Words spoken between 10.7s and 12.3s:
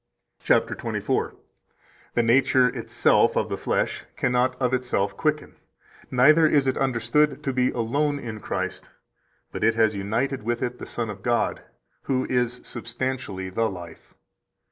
the Son of God, who